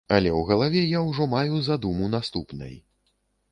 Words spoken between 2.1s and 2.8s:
наступнай.